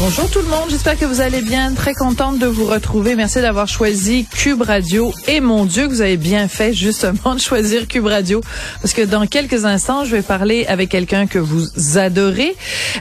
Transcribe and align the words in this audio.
Bonjour 0.00 0.30
tout 0.30 0.38
le 0.38 0.46
monde, 0.46 0.70
j'espère 0.70 0.96
que 0.96 1.04
vous 1.04 1.20
allez 1.20 1.42
bien. 1.42 1.74
Très 1.74 1.92
contente 1.92 2.38
de 2.38 2.46
vous 2.46 2.66
retrouver. 2.66 3.16
Merci 3.16 3.40
d'avoir 3.40 3.66
choisi 3.66 4.26
Cube 4.26 4.62
Radio. 4.62 5.12
Et 5.26 5.40
mon 5.40 5.64
Dieu, 5.64 5.88
que 5.88 5.92
vous 5.92 6.02
avez 6.02 6.16
bien 6.16 6.46
fait 6.46 6.72
justement 6.72 7.34
de 7.34 7.40
choisir 7.40 7.88
Cube 7.88 8.06
Radio. 8.06 8.40
Parce 8.80 8.94
que 8.94 9.02
dans 9.02 9.26
quelques 9.26 9.64
instants, 9.64 10.04
je 10.04 10.14
vais 10.14 10.22
parler 10.22 10.66
avec 10.66 10.88
quelqu'un 10.88 11.26
que 11.26 11.40
vous 11.40 11.66
adorez. 11.98 12.54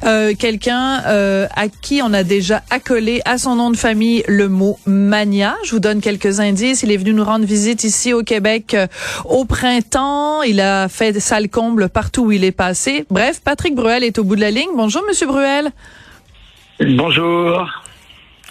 Euh, 0.06 0.34
quelqu'un 0.34 1.04
euh, 1.06 1.48
à 1.56 1.68
qui 1.68 2.02
on 2.04 2.14
a 2.14 2.24
déjà 2.24 2.64
accolé 2.72 3.22
à 3.26 3.38
son 3.38 3.54
nom 3.54 3.70
de 3.70 3.78
famille 3.78 4.24
le 4.28 4.50
mot 4.50 4.80
mania. 4.88 5.56
Je 5.66 5.74
vous 5.74 5.80
donne 5.80 6.02
quelques 6.02 6.40
indices. 6.40 6.82
Il 6.82 6.92
est 6.92 6.98
venu 6.98 7.14
nous 7.14 7.24
rendre 7.24 7.46
visite 7.46 7.84
ici 7.84 8.12
au 8.12 8.24
Québec 8.24 8.74
euh, 8.74 8.88
au 9.26 9.46
printemps. 9.46 10.42
Il 10.42 10.60
a 10.62 10.90
fait 10.90 11.20
salle 11.20 11.48
comble 11.50 11.90
partout 11.90 12.24
où 12.24 12.32
il 12.32 12.44
est 12.44 12.52
passé. 12.52 13.06
Bref, 13.12 13.40
Patrick 13.44 13.76
Bruel 13.76 14.04
est 14.04 14.18
au 14.18 14.24
bout 14.24 14.36
de 14.36 14.42
la 14.42 14.50
ligne. 14.50 14.70
Bonjour, 14.76 15.04
Monsieur 15.08 15.28
Bruel. 15.28 15.72
Bonjour. 16.80 17.87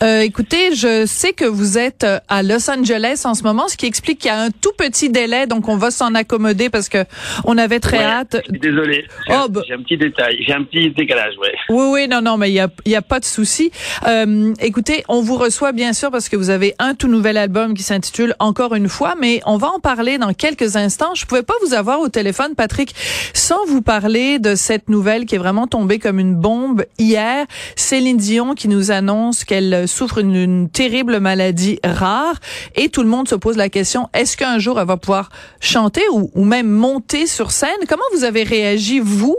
Euh, 0.02 0.20
écoutez, 0.20 0.74
je 0.74 1.06
sais 1.06 1.32
que 1.32 1.46
vous 1.46 1.78
êtes 1.78 2.04
euh, 2.04 2.18
à 2.28 2.42
Los 2.42 2.70
Angeles 2.70 3.22
en 3.24 3.34
ce 3.34 3.42
moment, 3.42 3.66
ce 3.66 3.76
qui 3.78 3.86
explique 3.86 4.18
qu'il 4.18 4.28
y 4.28 4.34
a 4.34 4.38
un 4.40 4.50
tout 4.50 4.72
petit 4.76 5.08
délai, 5.08 5.46
donc 5.46 5.68
on 5.68 5.78
va 5.78 5.90
s'en 5.90 6.14
accommoder 6.14 6.68
parce 6.68 6.90
que 6.90 6.98
on 7.44 7.56
avait 7.56 7.80
très 7.80 7.96
Ouais, 7.98 8.04
hâte. 8.04 8.36
Désolé. 8.50 9.06
J'ai 9.26 9.32
Oh, 9.34 9.44
un- 9.44 9.48
bah. 9.48 9.62
j'ai 9.66 9.72
un 9.72 9.78
petit 9.82 9.96
détail. 9.96 10.36
J'ai 10.46 10.52
un 10.52 10.64
petit 10.64 10.90
décalage, 10.90 11.32
ouais. 11.40 11.52
Oui, 11.70 11.86
oui, 11.92 12.08
non, 12.08 12.20
non, 12.20 12.36
mais 12.36 12.50
il 12.50 12.54
y 12.54 12.60
a, 12.60 12.68
il 12.84 12.92
y 12.92 12.96
a 12.96 13.00
pas 13.00 13.20
de 13.20 13.24
souci. 13.24 13.70
Euh, 14.06 14.52
écoutez, 14.60 15.02
on 15.08 15.22
vous 15.22 15.36
reçoit 15.36 15.72
bien 15.72 15.94
sûr 15.94 16.10
parce 16.10 16.28
que 16.28 16.36
vous 16.36 16.50
avez 16.50 16.74
un 16.78 16.94
tout 16.94 17.08
nouvel 17.08 17.38
album 17.38 17.72
qui 17.72 17.82
s'intitule 17.82 18.34
Encore 18.38 18.74
une 18.74 18.90
fois, 18.90 19.14
mais 19.18 19.40
on 19.46 19.56
va 19.56 19.68
en 19.68 19.80
parler 19.80 20.18
dans 20.18 20.34
quelques 20.34 20.76
instants. 20.76 21.14
Je 21.14 21.24
pouvais 21.24 21.42
pas 21.42 21.54
vous 21.66 21.72
avoir 21.72 22.00
au 22.00 22.08
téléphone, 22.10 22.54
Patrick, 22.54 22.94
sans 23.32 23.64
vous 23.66 23.80
parler 23.80 24.38
de 24.38 24.56
cette 24.56 24.90
nouvelle 24.90 25.24
qui 25.24 25.36
est 25.36 25.38
vraiment 25.38 25.66
tombée 25.66 25.98
comme 25.98 26.18
une 26.18 26.34
bombe 26.34 26.84
hier. 26.98 27.46
Céline 27.76 28.18
Dion 28.18 28.54
qui 28.54 28.68
nous 28.68 28.90
annonce 28.90 29.44
qu'elle 29.44 29.85
souffre 29.86 30.22
d'une 30.22 30.36
une 30.36 30.68
terrible 30.68 31.18
maladie 31.18 31.78
rare 31.84 32.36
et 32.74 32.88
tout 32.88 33.02
le 33.02 33.08
monde 33.08 33.28
se 33.28 33.34
pose 33.34 33.56
la 33.56 33.68
question 33.68 34.08
est-ce 34.14 34.36
qu'un 34.36 34.58
jour 34.58 34.78
elle 34.80 34.86
va 34.86 34.96
pouvoir 34.96 35.28
chanter 35.60 36.02
ou, 36.12 36.44
même 36.44 36.68
monter 36.68 37.26
sur 37.26 37.50
scène? 37.50 37.70
Comment 37.88 38.04
vous 38.14 38.24
avez 38.24 38.42
réagi 38.42 39.00
vous? 39.00 39.36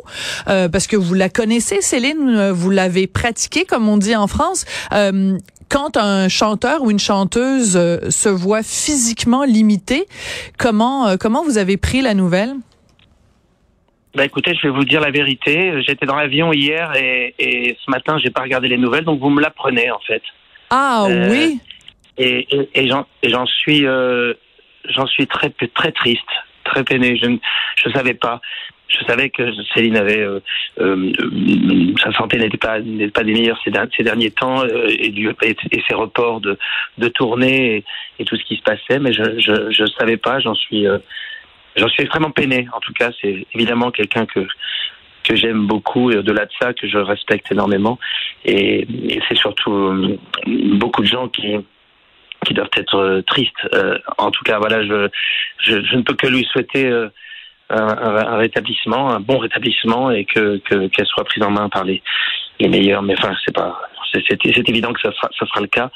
Euh, 0.47 0.69
Parce 0.69 0.87
que 0.87 0.95
vous 0.95 1.13
la 1.13 1.29
connaissez, 1.29 1.81
Céline, 1.81 2.51
vous 2.51 2.69
l'avez 2.69 3.07
pratiquée 3.07 3.65
comme 3.65 3.87
on 3.87 3.97
dit 3.97 4.15
en 4.15 4.27
France. 4.27 4.65
Euh, 4.93 5.37
quand 5.69 5.97
un 5.97 6.29
chanteur 6.29 6.81
ou 6.83 6.91
une 6.91 6.99
chanteuse 6.99 7.75
euh, 7.75 8.09
se 8.09 8.29
voit 8.29 8.63
physiquement 8.63 9.43
limité, 9.43 10.05
comment 10.57 11.07
euh, 11.07 11.15
comment 11.19 11.43
vous 11.43 11.57
avez 11.57 11.77
pris 11.77 12.01
la 12.01 12.13
nouvelle? 12.13 12.53
Bah 14.15 14.25
écoutez, 14.25 14.55
je 14.55 14.67
vais 14.67 14.73
vous 14.73 14.85
dire 14.85 15.01
la 15.01 15.11
vérité. 15.11 15.81
J'étais 15.85 16.05
dans 16.05 16.15
l'avion 16.15 16.51
hier 16.53 16.95
et, 16.95 17.35
et 17.37 17.77
ce 17.85 17.91
matin, 17.91 18.17
j'ai 18.23 18.31
pas 18.31 18.41
regardé 18.41 18.67
les 18.67 18.77
nouvelles, 18.77 19.03
donc 19.05 19.19
vous 19.19 19.29
me 19.29 19.41
l'apprenez 19.41 19.91
en 19.91 19.99
fait. 19.99 20.23
Ah 20.69 21.05
Euh, 21.09 21.29
oui, 21.31 21.59
Et, 22.17 22.47
et, 22.55 22.69
et 22.73 22.87
j'en 22.87 23.45
suis, 23.45 23.85
euh, 23.85 24.33
j'en 24.89 25.05
suis 25.07 25.27
très 25.27 25.49
très 25.51 25.91
triste, 25.91 26.23
très 26.63 26.83
peiné. 26.83 27.17
Je 27.17 27.27
ne 27.27 27.37
je 27.77 27.89
savais 27.91 28.13
pas. 28.15 28.41
Je 28.89 29.03
savais 29.05 29.29
que 29.29 29.43
Céline 29.73 29.97
avait 29.97 30.21
euh, 30.21 31.11
sa 32.01 32.11
santé 32.13 32.37
n'était 32.37 32.57
pas 32.57 32.79
n'était 32.79 33.11
pas 33.11 33.23
des 33.23 33.33
meilleures 33.33 33.59
ces, 33.63 33.69
der- 33.69 33.87
ces 33.95 34.03
derniers 34.03 34.31
temps 34.31 34.63
et, 34.87 35.09
du, 35.09 35.29
et, 35.43 35.55
et 35.71 35.83
ses 35.87 35.93
reports 35.93 36.39
de 36.39 36.57
de 36.97 37.07
tournée 37.09 37.83
et, 38.19 38.25
tout 38.25 38.37
ce 38.37 38.43
qui 38.45 38.55
se 38.55 38.61
passait, 38.61 38.99
mais 38.99 39.11
je 39.13 39.39
je 39.39 39.71
je 39.71 39.85
savais 39.99 40.17
pas. 40.17 40.39
J'en 40.39 40.55
suis 40.55 40.85
j'en 41.75 41.87
suis 41.89 42.03
extrêmement 42.03 42.31
peiné. 42.31 42.67
En 42.73 42.79
tout 42.79 42.93
cas, 42.93 43.11
c'est 43.21 43.45
évidemment 43.53 43.91
quelqu'un 43.91 44.25
que 44.25 44.47
que 45.27 45.35
j'aime 45.35 45.67
beaucoup 45.67 46.11
et 46.11 46.17
au-delà 46.17 46.45
de 46.45 46.51
ça 46.59 46.73
que 46.73 46.87
je 46.87 46.97
respecte 46.97 47.51
énormément 47.51 47.97
et, 48.45 48.87
et 49.13 49.19
c'est 49.27 49.37
surtout 49.37 49.73
euh, 49.73 50.17
beaucoup 50.45 51.01
de 51.01 51.07
gens 51.07 51.27
qui 51.27 51.55
qui 52.45 52.53
doivent 52.53 52.69
être 52.77 52.95
euh, 52.95 53.21
tristes. 53.23 53.67
Euh, 53.73 53.97
en 54.17 54.29
tout 54.31 54.43
cas, 54.43 54.57
voilà, 54.59 54.83
je, 54.85 55.09
je, 55.65 55.81
je 55.83 55.95
ne 55.95 56.03
peux 56.03 56.13
que 56.13 56.27
lui 56.27 56.45
souhaiter 56.45 56.85
un, 57.69 57.87
un- 57.87 58.37
rétablissement, 58.37 59.09
un 59.09 59.19
bon 59.19 59.39
rétablissement, 59.39 60.11
et 60.11 60.23
que 60.25 60.57
que- 60.59 60.87
qu'elle 60.87 61.07
soit 61.07 61.25
prise 61.25 61.43
en 61.43 61.51
main 61.51 61.67
par 61.69 61.83
les 61.83 62.01
les 62.59 62.69
meilleurs. 62.69 63.01
Mais 63.01 63.15
enfin, 63.17 63.33
c'est 63.43 63.53
pas, 63.55 63.71
c'est 64.13 64.69
évident 64.69 64.93
que 64.93 65.01
ça 65.01 65.11
sera 65.11 65.29
ça 65.37 65.45
sera 65.47 65.61
le 65.61 65.67
cas. 65.67 65.89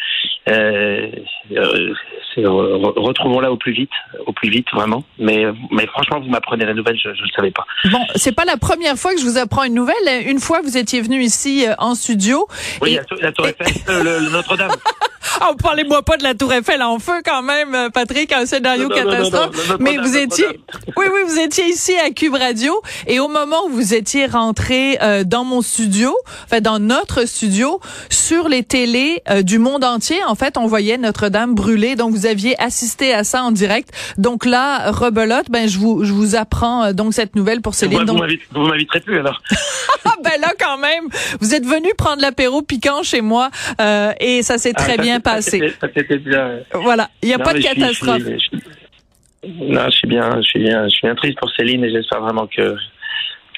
Euh, 0.49 1.07
euh, 1.55 1.93
c'est- 2.35 2.41
re- 2.41 2.93
Retrouvons-la 2.99 3.51
au 3.51 3.57
plus 3.57 3.71
vite, 3.73 3.91
au 4.25 4.31
plus 4.33 4.49
vite, 4.49 4.67
vraiment. 4.73 5.03
Mais 5.19 5.45
mais 5.71 5.85
franchement, 5.87 6.19
vous 6.19 6.29
m'apprenez 6.29 6.65
la 6.65 6.73
nouvelle, 6.73 6.97
je 7.01 7.09
ne 7.09 7.13
le 7.13 7.29
savais 7.35 7.51
pas. 7.51 7.65
bon, 7.85 7.99
c'est 8.15 8.31
pas 8.33 8.45
la 8.45 8.57
première 8.57 8.95
fois 8.97 9.13
que 9.13 9.19
je 9.19 9.25
vous 9.25 9.37
apprends 9.37 9.63
une 9.63 9.73
nouvelle. 9.75 9.95
Une 10.25 10.39
fois, 10.39 10.61
vous 10.61 10.77
étiez 10.77 11.01
venu 11.01 11.21
ici 11.21 11.65
euh, 11.67 11.73
en 11.77 11.95
studio. 11.95 12.47
Oui, 12.81 12.93
Et- 12.93 12.95
la, 13.21 13.31
tour- 13.31 13.47
Eiffel, 13.47 13.67
euh, 13.89 14.03
le- 14.03 14.25
le 14.25 14.31
Notre-Dame. 14.31 14.71
Ah, 15.39 15.51
parlez-moi 15.61 16.01
pas 16.03 16.17
de 16.17 16.23
la 16.23 16.33
Tour 16.33 16.51
Eiffel 16.53 16.81
en 16.81 16.99
feu 16.99 17.21
quand 17.23 17.41
même, 17.43 17.75
euh, 17.75 17.89
Patrick, 17.89 18.31
un 18.31 18.45
scénario 18.45 18.87
Non, 18.89 18.95
catastrophe. 18.95 19.31
non, 19.33 19.39
non, 19.39 19.51
Notre-Dame, 19.51 19.77
Mais 19.79 19.97
vous 19.97 20.17
étiez, 20.17 20.45
oui, 20.97 21.05
oui, 21.13 21.19
vous 21.27 21.39
étiez 21.39 21.65
ici 21.67 21.93
à 21.97 22.09
Cube 22.11 22.33
Radio 22.35 22.81
et 23.07 23.19
au 23.19 23.27
moment 23.27 23.65
où 23.67 23.69
vous 23.69 23.93
étiez 23.93 24.25
rentré 24.25 24.97
euh, 25.01 25.23
dans 25.23 25.43
mon 25.43 25.61
studio, 25.61 26.15
enfin 26.45 26.59
dans 26.61 26.79
notre 26.79 27.25
studio, 27.27 27.79
sur 28.09 28.49
les 28.49 28.63
télés 28.63 29.21
euh, 29.29 29.41
du 29.41 29.59
monde 29.59 29.83
entier, 29.83 30.23
en 30.25 30.35
fait, 30.35 30.57
on 30.57 30.67
voyait 30.67 30.97
Notre-Dame 30.97 31.53
brûler. 31.55 31.95
Donc 31.95 32.11
vous 32.11 32.25
aviez 32.25 32.59
assisté 32.61 33.13
à 33.13 33.23
ça 33.23 33.43
en 33.43 33.51
direct. 33.51 33.89
Donc 34.17 34.45
là, 34.45 34.91
rebelote, 34.91 35.49
ben 35.49 35.67
je 35.67 35.77
vous, 35.77 36.03
je 36.03 36.13
vous 36.13 36.35
apprends 36.35 36.83
euh, 36.85 36.93
donc 36.93 37.13
cette 37.13 37.35
nouvelle 37.35 37.61
pour 37.61 37.75
Céline. 37.75 38.05
Donc, 38.05 38.23
vous 38.53 38.61
m'inviterez 38.61 38.99
plus 39.01 39.19
alors. 39.19 39.41
ben 40.23 40.39
là 40.41 40.49
quand 40.59 40.77
même, 40.77 41.05
vous 41.39 41.53
êtes 41.55 41.65
venu 41.65 41.89
prendre 41.97 42.21
l'apéro 42.21 42.61
piquant 42.61 43.03
chez 43.03 43.21
moi 43.21 43.49
euh, 43.79 44.11
et 44.19 44.43
ça 44.43 44.57
s'est 44.57 44.73
très 44.73 44.93
Ah, 44.93 44.95
ça, 44.97 45.01
bien 45.01 45.19
passé. 45.19 45.73
Ça 45.79 45.87
c'était 45.95 46.17
bien. 46.17 46.59
Voilà, 46.73 47.09
il 47.21 47.27
n'y 47.29 47.33
a 47.33 47.37
Non, 47.37 47.43
pas 47.43 47.53
de 47.53 47.59
catastrophe. 47.61 48.19
je 48.19 48.37
suis- 48.37 48.49
je 49.43 49.49
suis- 49.49 49.71
non, 49.73 49.85
je 49.85 49.91
suis 49.91 50.07
bien, 50.07 50.29
je 50.37 50.41
suis 50.47 50.59
bien, 50.59 50.83
je 50.85 50.89
suis 50.89 51.07
bien 51.07 51.15
triste 51.15 51.37
pour 51.39 51.49
Céline 51.51 51.83
et 51.83 51.91
j'espère 51.91 52.21
vraiment 52.21 52.45
que, 52.47 52.75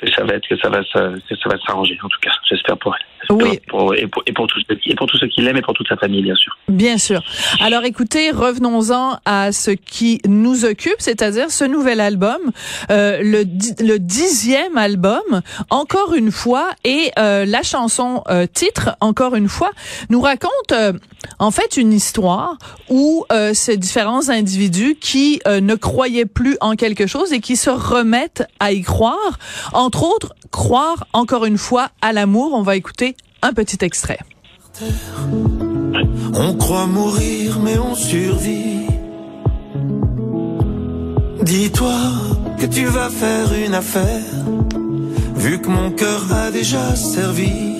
que 0.02 0.12
ça 0.16 0.24
va 0.24 0.36
être, 0.36 0.48
que 0.48 0.58
ça 0.58 0.70
va, 0.70 0.80
que 0.82 1.36
ça 1.36 1.50
va 1.50 1.56
s'arranger. 1.66 1.98
En 2.04 2.08
tout 2.08 2.20
cas, 2.22 2.32
j'espère 2.50 2.78
pour 2.78 2.96
elle. 2.96 3.06
Oui. 3.30 3.60
Pour, 3.68 3.96
et, 3.96 4.08
pour, 4.08 4.24
et 4.25 4.34
pour 4.34 4.48
qui, 4.48 4.92
et 4.92 4.96
pour 4.96 5.08
tous 5.08 5.18
ceux 5.18 5.28
qui 5.28 5.42
l'aiment 5.42 5.58
et 5.58 5.62
pour 5.62 5.74
toute 5.74 5.88
sa 5.88 5.98
famille, 5.98 6.22
bien 6.22 6.36
sûr. 6.36 6.58
Bien 6.68 6.98
sûr. 6.98 7.22
Alors 7.62 7.84
écoutez, 7.84 8.31
revenons-en 8.31 9.18
à 9.25 9.52
ce 9.52 9.72
qui 9.72 10.20
nous 10.28 10.66
occupe, 10.66 10.96
c'est-à-dire 11.00 11.52
ce 11.52 11.64
nouvel 11.64 12.00
album, 12.00 12.40
euh, 12.92 13.20
le 13.22 13.98
dixième 13.98 14.78
album, 14.78 15.42
encore 15.70 16.14
une 16.14 16.31
fois, 16.31 16.70
et 16.84 17.12
euh, 17.20 17.46
la 17.46 17.64
chanson 17.64 18.24
euh, 18.30 18.46
titre, 18.52 18.96
encore 19.02 19.36
une 19.36 19.50
fois, 19.50 19.72
nous 20.10 20.22
raconte 20.22 20.72
euh, 20.72 20.94
en 21.40 21.52
fait 21.52 21.78
une 21.78 21.94
histoire 21.94 22.58
où 22.90 23.25
euh, 23.31 23.54
ces 23.54 23.78
différents 23.78 24.30
individus 24.30 24.96
qui 25.00 25.42
euh, 25.48 25.62
ne 25.62 25.75
croyaient 25.75 26.25
plus 26.25 26.58
en 26.62 26.75
quelque 26.75 27.08
chose 27.08 27.34
et 27.34 27.40
qui 27.40 27.56
se 27.56 27.70
remettent 27.70 28.44
à 28.60 28.72
y 28.72 28.81
croire, 28.81 29.40
entre 29.74 30.04
autres, 30.04 30.34
croire 30.54 31.08
encore 31.12 31.46
une 31.46 31.58
fois 31.58 31.90
à 32.02 32.14
l'amour. 32.14 32.54
On 32.54 32.62
va 32.62 32.78
écouter 32.78 33.18
un 33.42 33.52
petit 33.52 33.80
extrait. 33.82 34.20
On 36.34 36.56
croit 36.56 36.88
mourir, 36.88 37.60
mais 37.60 37.78
on 37.78 37.96
survit. 37.96 38.88
Dis-toi 41.42 42.00
que 42.60 42.68
tu 42.68 42.86
vas 42.86 43.10
faire 43.10 43.50
une 43.66 43.74
affaire 43.74 44.32
vu 45.36 45.60
que 45.60 45.68
mon 45.68 45.92
cœur 45.92 46.22
a 46.32 46.52
déjà 46.52 46.96
servi. 46.96 47.74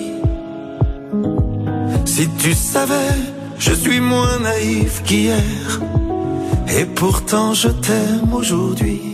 Si 2.04 2.28
tu 2.42 2.52
savais, 2.52 3.16
je 3.58 3.72
suis 3.72 4.00
moins 4.00 4.38
naïf 4.40 5.02
qu'hier, 5.04 5.80
et 6.76 6.84
pourtant 6.84 7.54
je 7.54 7.68
t'aime 7.68 8.32
aujourd'hui. 8.34 9.13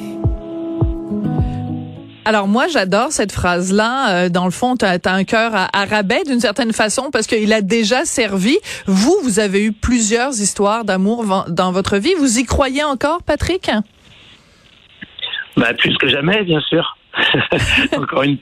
Alors 2.25 2.49
moi, 2.49 2.69
j'adore 2.69 3.13
cette 3.13 3.33
phrase-là. 3.33 4.11
Euh, 4.11 4.29
dans 4.29 4.45
le 4.45 4.51
fond, 4.51 4.77
tu 4.77 4.85
as, 4.85 4.99
un 5.07 5.25
cœur 5.25 5.53
à, 5.55 5.85
rabais 5.87 6.23
d'une 6.25 6.41
certaine 6.41 6.73
façon 6.73 7.11
parce 7.11 7.27
qu'il 7.27 7.53
a 7.53 7.63
déjà 7.63 8.05
servi. 8.05 8.59
Vous, 8.87 9.17
vous 9.23 9.41
avez 9.41 9.65
eu 9.65 9.73
plusieurs 9.73 10.41
histoires 10.41 10.85
d'amour 10.85 11.25
dans 11.49 11.73
votre 11.73 11.97
vie. 11.97 12.15
Vous 12.19 12.39
y 12.39 12.45
croyez 12.45 12.85
encore, 12.85 13.23
Patrick? 13.23 13.71
Bah, 15.57 15.75
plus 15.75 15.97
que 15.97 16.09
jamais, 16.09 16.45
bien 16.45 16.61
sûr. 16.61 16.97
encore 17.97 18.23
une, 18.23 18.39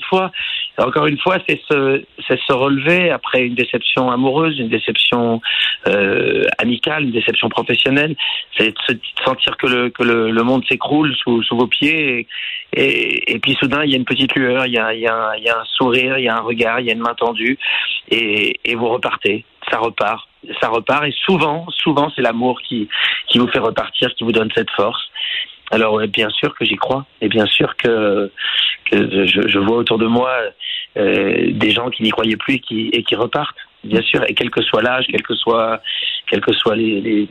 fois, 0.00 0.30
encore 0.78 1.06
une 1.06 1.18
fois, 1.18 1.38
c'est 1.48 1.60
se, 1.68 2.52
relever 2.52 3.10
après 3.10 3.44
une 3.44 3.54
déception 3.54 4.10
amoureuse, 4.10 4.58
une 4.58 4.68
déception 4.68 5.40
euh, 5.88 6.44
amicale, 6.58 7.04
une 7.04 7.12
déception 7.12 7.48
professionnelle. 7.48 8.16
C'est 8.56 8.70
de 8.70 8.78
se 8.88 8.94
sentir 9.24 9.56
que 9.56 9.66
le 9.66 10.42
monde 10.42 10.64
s'écroule 10.68 11.14
sous, 11.16 11.42
vos 11.50 11.66
pieds 11.66 12.26
et, 12.72 13.38
puis 13.40 13.54
soudain 13.54 13.84
il 13.84 13.90
y 13.90 13.94
a 13.94 13.98
une 13.98 14.04
petite 14.04 14.34
lueur, 14.34 14.66
il 14.66 14.72
y 14.72 14.78
a, 14.78 14.88
un 14.88 15.64
sourire, 15.76 16.18
il 16.18 16.24
y 16.24 16.28
a 16.28 16.36
un 16.36 16.40
regard, 16.40 16.80
il 16.80 16.86
y 16.86 16.90
a 16.90 16.94
une 16.94 17.00
main 17.00 17.14
tendue 17.14 17.58
et, 18.10 18.74
vous 18.74 18.88
repartez. 18.88 19.44
Ça 19.70 19.78
repart, 19.78 20.28
ça 20.60 20.68
repart 20.68 21.04
et 21.04 21.14
souvent, 21.24 21.66
souvent 21.70 22.10
c'est 22.14 22.22
l'amour 22.22 22.60
qui 22.62 22.88
vous 23.34 23.48
fait 23.48 23.58
repartir, 23.58 24.14
qui 24.14 24.24
vous 24.24 24.32
donne 24.32 24.50
cette 24.54 24.70
force. 24.70 25.10
Alors 25.74 26.00
bien 26.06 26.30
sûr 26.30 26.54
que 26.54 26.64
j'y 26.64 26.76
crois 26.76 27.04
et 27.20 27.28
bien 27.28 27.46
sûr 27.46 27.74
que, 27.76 28.30
je, 28.92 29.58
vois 29.58 29.78
autour 29.78 29.98
de 29.98 30.06
moi 30.06 30.30
euh, 30.96 31.50
des 31.50 31.72
gens 31.72 31.90
qui 31.90 32.04
n'y 32.04 32.10
croyaient 32.10 32.36
plus 32.36 32.60
et 32.92 33.02
qui, 33.02 33.16
repartent, 33.16 33.56
bien 33.82 34.00
sûr, 34.02 34.22
et 34.28 34.34
quel 34.34 34.50
que 34.50 34.62
soit 34.62 34.82
l'âge, 34.82 35.06
quel 35.10 35.22
que 35.22 35.34
soit, 35.34 35.80
les, 36.76 37.28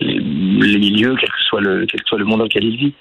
les 0.00 0.78
milieux, 0.78 1.14
quel 1.20 1.30
que 1.30 1.42
soit 1.42 1.60
le, 1.60 1.86
quel 1.86 2.02
que 2.02 2.08
soit 2.08 2.18
le 2.18 2.24
monde 2.24 2.38
dans 2.38 2.44
lequel 2.46 2.64
ils 2.64 2.76
vivent. 2.76 2.94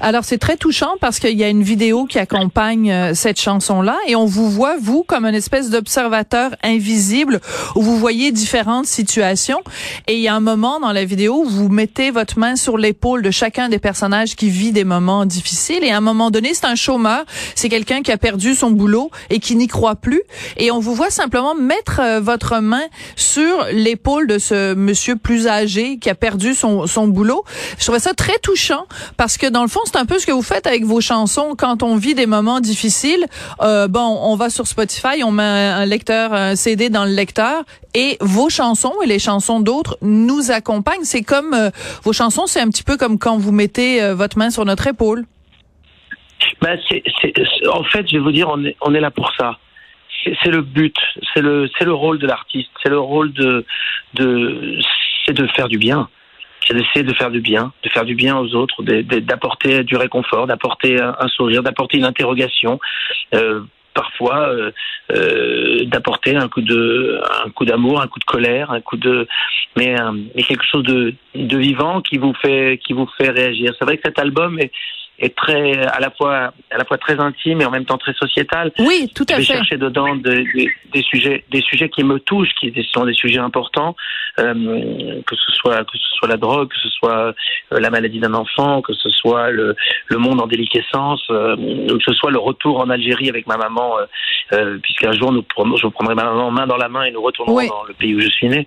Alors 0.00 0.24
c'est 0.24 0.38
très 0.38 0.56
touchant 0.56 0.94
parce 1.00 1.18
qu'il 1.18 1.36
y 1.36 1.44
a 1.44 1.48
une 1.48 1.62
vidéo 1.62 2.04
qui 2.04 2.18
accompagne 2.18 2.90
euh, 2.90 3.14
cette 3.14 3.40
chanson-là 3.40 3.96
et 4.06 4.16
on 4.16 4.26
vous 4.26 4.50
voit 4.50 4.76
vous 4.80 5.02
comme 5.02 5.24
une 5.24 5.34
espèce 5.34 5.70
d'observateur 5.70 6.52
invisible 6.62 7.40
où 7.74 7.82
vous 7.82 7.98
voyez 7.98 8.32
différentes 8.32 8.86
situations 8.86 9.60
et 10.06 10.14
il 10.14 10.20
y 10.20 10.28
a 10.28 10.34
un 10.34 10.40
moment 10.40 10.80
dans 10.80 10.92
la 10.92 11.04
vidéo 11.04 11.42
où 11.44 11.48
vous 11.48 11.68
mettez 11.68 12.10
votre 12.10 12.38
main 12.38 12.56
sur 12.56 12.78
l'épaule 12.78 13.22
de 13.22 13.30
chacun 13.30 13.68
des 13.68 13.78
personnages 13.78 14.36
qui 14.36 14.50
vit 14.50 14.72
des 14.72 14.84
moments 14.84 15.26
difficiles 15.26 15.82
et 15.84 15.90
à 15.90 15.98
un 15.98 16.02
moment 16.02 16.30
donné 16.30 16.54
c'est 16.54 16.66
un 16.66 16.74
chômeur, 16.74 17.24
c'est 17.54 17.68
quelqu'un 17.68 18.02
qui 18.02 18.12
a 18.12 18.18
perdu 18.18 18.54
son 18.54 18.70
boulot 18.70 19.10
et 19.30 19.38
qui 19.38 19.56
n'y 19.56 19.68
croit 19.68 19.96
plus 19.96 20.22
et 20.56 20.70
on 20.70 20.80
vous 20.80 20.94
voit 20.94 21.10
simplement 21.10 21.54
mettre 21.54 22.00
euh, 22.00 22.20
votre 22.20 22.58
main 22.60 22.82
sur 23.16 23.66
l'épaule 23.72 24.26
de 24.26 24.38
ce 24.38 24.74
monsieur 24.74 25.16
plus 25.16 25.46
âgé 25.46 25.98
qui 25.98 26.10
a 26.10 26.14
perdu 26.14 26.54
son, 26.54 26.86
son 26.86 27.08
boulot. 27.08 27.44
Je 27.78 27.84
trouvais 27.84 28.00
ça 28.00 28.14
très 28.14 28.38
touchant 28.38 28.86
parce 29.16 29.36
que 29.36 29.46
dans 29.58 29.64
le 29.64 29.68
fond, 29.68 29.80
c'est 29.86 29.96
un 29.96 30.06
peu 30.06 30.20
ce 30.20 30.26
que 30.26 30.30
vous 30.30 30.42
faites 30.42 30.68
avec 30.68 30.84
vos 30.84 31.00
chansons 31.00 31.56
quand 31.58 31.82
on 31.82 31.96
vit 31.96 32.14
des 32.14 32.26
moments 32.26 32.60
difficiles. 32.60 33.26
Euh, 33.60 33.88
bon, 33.88 34.16
on 34.22 34.36
va 34.36 34.50
sur 34.50 34.68
Spotify, 34.68 35.24
on 35.24 35.32
met 35.32 35.42
un 35.42 35.84
lecteur, 35.84 36.32
un 36.32 36.54
CD 36.54 36.90
dans 36.90 37.04
le 37.04 37.10
lecteur 37.10 37.64
et 37.92 38.18
vos 38.20 38.50
chansons 38.50 38.94
et 39.02 39.08
les 39.08 39.18
chansons 39.18 39.58
d'autres 39.58 39.98
nous 40.00 40.52
accompagnent. 40.52 41.02
C'est 41.02 41.24
comme 41.24 41.54
euh, 41.54 41.70
vos 42.04 42.12
chansons, 42.12 42.46
c'est 42.46 42.60
un 42.60 42.68
petit 42.68 42.84
peu 42.84 42.96
comme 42.96 43.18
quand 43.18 43.36
vous 43.36 43.50
mettez 43.50 44.00
euh, 44.00 44.14
votre 44.14 44.38
main 44.38 44.50
sur 44.50 44.64
notre 44.64 44.86
épaule. 44.86 45.24
Ben, 46.62 46.78
c'est, 46.88 47.02
en 47.68 47.82
fait, 47.82 48.06
je 48.06 48.12
vais 48.12 48.22
vous 48.22 48.30
dire, 48.30 48.48
on 48.48 48.64
est, 48.64 48.76
on 48.80 48.94
est 48.94 49.00
là 49.00 49.10
pour 49.10 49.32
ça. 49.36 49.58
C'est, 50.22 50.50
le 50.52 50.62
but, 50.62 50.94
c'est 51.34 51.40
le, 51.40 51.68
c'est 51.76 51.84
le 51.84 51.94
rôle 51.94 52.20
de 52.20 52.28
l'artiste, 52.28 52.70
c'est 52.80 52.90
le 52.90 53.00
rôle 53.00 53.32
de, 53.32 53.66
de, 54.14 54.78
c'est 55.26 55.32
de 55.32 55.48
faire 55.56 55.66
du 55.66 55.78
bien 55.78 56.08
c'est 56.66 56.74
d'essayer 56.74 57.02
de 57.02 57.14
faire 57.14 57.30
du 57.30 57.40
bien, 57.40 57.72
de 57.82 57.88
faire 57.88 58.04
du 58.04 58.14
bien 58.14 58.36
aux 58.38 58.54
autres, 58.54 58.82
d'apporter 58.82 59.84
du 59.84 59.96
réconfort, 59.96 60.46
d'apporter 60.46 61.00
un 61.00 61.28
sourire, 61.28 61.62
d'apporter 61.62 61.98
une 61.98 62.04
interrogation. 62.04 62.78
Euh, 63.34 63.60
parfois 63.94 64.48
euh, 64.50 64.70
euh, 65.10 65.84
d'apporter 65.86 66.36
un 66.36 66.48
coup 66.48 66.60
de 66.60 67.20
un 67.44 67.50
coup 67.50 67.64
d'amour, 67.64 68.00
un 68.00 68.06
coup 68.06 68.20
de 68.20 68.24
colère, 68.24 68.70
un 68.70 68.80
coup 68.80 68.96
de 68.96 69.26
mais, 69.76 69.96
mais 70.34 70.42
quelque 70.42 70.64
chose 70.64 70.84
de, 70.84 71.14
de 71.34 71.56
vivant 71.56 72.00
qui 72.00 72.16
vous 72.18 72.34
fait 72.34 72.78
qui 72.84 72.92
vous 72.92 73.08
fait 73.18 73.30
réagir. 73.30 73.74
C'est 73.76 73.84
vrai 73.84 73.96
que 73.96 74.02
cet 74.04 74.18
album 74.20 74.60
est 74.60 74.70
est 75.18 75.34
très 75.34 75.78
à 75.86 76.00
la 76.00 76.10
fois 76.10 76.52
à 76.70 76.78
la 76.78 76.84
fois 76.84 76.98
très 76.98 77.18
intime 77.18 77.60
et 77.60 77.64
en 77.64 77.70
même 77.70 77.84
temps 77.84 77.98
très 77.98 78.14
sociétal. 78.14 78.72
Oui, 78.78 79.10
tout 79.14 79.26
à 79.28 79.36
fait. 79.36 79.42
Je 79.42 79.48
vais 79.48 79.58
chercher 79.58 79.76
dedans 79.76 80.14
des, 80.14 80.44
des, 80.54 80.70
des, 80.92 81.02
sujets 81.02 81.44
des 81.50 81.60
sujets 81.60 81.88
qui 81.88 82.04
me 82.04 82.18
touchent, 82.20 82.54
qui 82.60 82.72
sont 82.92 83.04
des 83.04 83.14
sujets 83.14 83.38
importants, 83.38 83.96
euh, 84.38 85.20
que 85.26 85.36
ce 85.36 85.52
soit 85.52 85.84
que 85.84 85.98
ce 85.98 86.16
soit 86.16 86.28
la 86.28 86.36
drogue, 86.36 86.68
que 86.68 86.78
ce 86.80 86.88
soit 86.88 87.34
euh, 87.72 87.80
la 87.80 87.90
maladie 87.90 88.20
d'un 88.20 88.34
enfant, 88.34 88.80
que 88.82 88.92
ce 88.94 89.08
soit 89.10 89.50
le, 89.50 89.74
le 90.06 90.18
monde 90.18 90.40
en 90.40 90.46
déliquescence, 90.46 91.22
euh, 91.30 91.56
que 91.56 92.04
ce 92.04 92.12
soit 92.12 92.30
le 92.30 92.38
retour 92.38 92.78
en 92.78 92.88
Algérie 92.90 93.28
avec 93.28 93.46
ma 93.46 93.56
maman, 93.56 93.98
euh, 93.98 94.06
euh 94.52 94.78
puisqu'un 94.82 95.12
jour 95.12 95.32
nous 95.32 95.44
je 95.76 95.86
prendrai 95.88 96.14
ma 96.14 96.24
maman 96.24 96.50
main 96.50 96.66
dans 96.66 96.76
la 96.76 96.88
main 96.88 97.04
et 97.04 97.10
nous 97.10 97.22
retournerons 97.22 97.66
dans 97.66 97.84
le 97.84 97.94
pays 97.94 98.14
où 98.14 98.20
je 98.20 98.28
suis 98.28 98.48
né. 98.48 98.66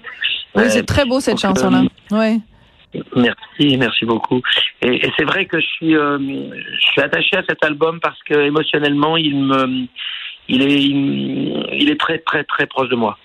Oui, 0.56 0.63
c'est 0.68 0.86
très 0.86 1.06
beau 1.06 1.21
cette 1.21 1.39
chanson-là. 1.39 1.83
Oui. 2.12 2.42
Merci, 3.15 3.77
merci 3.77 4.05
beaucoup. 4.05 4.41
Et, 4.81 5.01
c'est 5.17 5.23
vrai 5.23 5.45
que 5.45 5.59
je 5.59 5.65
suis, 5.65 5.95
euh, 5.95 6.17
je 6.19 6.85
suis 6.91 7.01
attaché 7.01 7.38
à 7.38 7.43
cet 7.47 7.63
album 7.63 7.99
parce 7.99 8.21
que 8.23 8.33
émotionnellement, 8.33 9.17
il 9.17 9.38
me, 9.38 9.88
il 10.47 10.61
est, 10.61 10.81
il 10.81 11.89
est 11.89 11.99
très, 11.99 12.19
très, 12.19 12.43
très 12.43 12.67
proche 12.67 12.89
de 12.89 12.95
moi. 12.95 13.17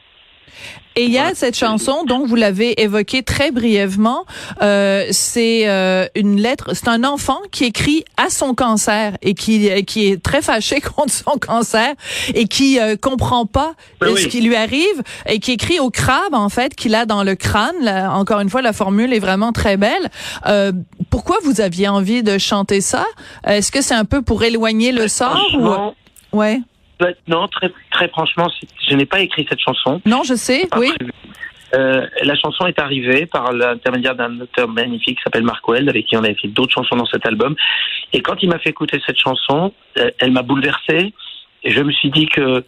Et 0.99 1.05
il 1.05 1.13
y 1.13 1.19
a 1.19 1.35
cette 1.35 1.57
chanson 1.57 2.05
dont 2.05 2.27
vous 2.27 2.37
l'avez 2.37 2.81
évoquée 2.81 3.23
très 3.23 3.51
brièvement. 3.51 4.25
Euh, 4.63 5.05
c'est 5.11 5.69
euh, 5.69 6.07
une 6.15 6.41
lettre. 6.41 6.71
C'est 6.73 6.89
un 6.89 7.05
enfant 7.05 7.39
qui 7.53 7.65
écrit 7.65 8.05
à 8.17 8.31
son 8.31 8.55
cancer 8.55 9.19
et 9.21 9.35
qui 9.35 9.85
qui 9.85 10.07
est 10.07 10.23
très 10.23 10.41
fâché 10.41 10.81
contre 10.97 11.13
son 11.13 11.39
cancer 11.39 11.95
et 12.35 12.49
qui 12.49 12.81
euh, 12.81 12.97
comprend 12.97 13.45
pas 13.45 13.75
ben 14.01 14.17
ce 14.17 14.27
qui 14.27 14.41
lui 14.41 14.57
arrive 14.57 15.03
et 15.27 15.39
qui 15.39 15.53
écrit 15.53 15.79
au 15.81 15.91
crabe 15.91 16.33
en 16.33 16.49
fait 16.49 16.75
qu'il 16.75 16.95
a 16.95 17.05
dans 17.05 17.25
le 17.25 17.35
crâne. 17.35 17.87
encore 18.11 18.41
une 18.41 18.49
fois, 18.49 18.63
la 18.63 18.73
formule 18.73 19.13
est 19.13 19.19
vraiment 19.19 19.53
très 19.53 19.77
belle. 19.77 20.11
Euh, 20.47 20.73
pourquoi 21.11 21.37
vous 21.45 21.61
aviez 21.61 21.89
envie 21.89 22.23
de 22.23 22.39
chanter 22.39 22.81
ça? 22.81 23.05
Est-ce 23.47 23.71
que 23.71 23.83
c'est 23.83 23.95
un 23.95 24.07
peu 24.07 24.23
pour 24.23 24.45
éloigner 24.45 24.93
le 24.93 25.09
sort 25.09 25.39
ou 25.59 26.39
ouais 26.39 26.63
non, 27.29 27.49
très, 27.49 27.71
très 27.91 28.09
franchement, 28.09 28.51
je 28.89 28.95
n'ai 28.95 29.07
pas 29.07 29.21
écrit 29.21 29.47
cette 29.49 29.61
chanson. 29.61 30.01
Non, 30.07 30.23
je 30.23 30.35
sais, 30.35 30.69
oui. 30.77 30.93
Euh, 31.75 32.07
la 32.23 32.37
chanson 32.37 32.67
est 32.67 32.79
arrivée 32.79 33.27
par 33.27 33.53
l'intermédiaire 33.53 34.15
d'un 34.15 34.41
auteur 34.41 34.69
magnifique 34.69 35.19
qui 35.19 35.23
s'appelle 35.25 35.43
Marc 35.43 35.69
Weld, 35.69 35.89
avec 35.89 36.07
qui 36.07 36.17
on 36.17 36.23
a 36.23 36.31
écrit 36.31 36.49
d'autres 36.49 36.73
chansons 36.73 36.97
dans 36.97 37.07
cet 37.07 37.27
album. 37.27 37.57
Et 38.13 38.23
quand 38.23 38.43
il 38.43 38.49
m'a 38.49 38.59
fait 38.59 38.71
écouter 38.71 39.01
cette 39.05 39.19
chanson, 39.19 39.73
euh, 39.99 40.11
elle 40.21 40.31
m'a 40.31 40.43
bouleversé. 40.43 41.13
Et 41.65 41.71
je 41.73 41.81
me 41.83 41.93
suis 41.93 42.11
dit 42.11 42.27
que 42.27 42.65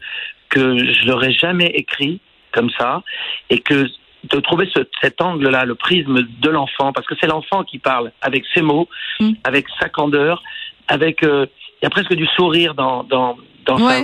que 0.49 0.79
je 0.79 1.07
l'aurais 1.07 1.33
jamais 1.33 1.67
écrit 1.67 2.21
comme 2.53 2.71
ça, 2.79 3.03
et 3.51 3.59
que 3.61 3.87
de 4.25 4.41
trouver 4.41 4.69
ce, 4.75 4.81
cet 5.03 5.21
angle-là, 5.21 5.65
le 5.65 5.75
prisme 5.75 6.23
de 6.23 6.49
l'enfant, 6.49 6.93
parce 6.93 7.07
que 7.07 7.15
c'est 7.21 7.27
l'enfant 7.27 7.63
qui 7.63 7.79
parle 7.79 8.11
avec 8.23 8.45
ses 8.55 8.63
mots, 8.63 8.89
mm. 9.21 9.33
avec 9.45 9.67
sa 9.79 9.89
candeur, 9.89 10.43
avec 10.89 11.23
euh, 11.23 11.47
il 11.81 11.85
y 11.85 11.87
a 11.87 11.91
presque 11.91 12.15
du 12.15 12.27
sourire 12.29 12.75
dans 12.75 13.05
dans 13.05 13.37
dans 13.67 13.79
sa 13.79 14.01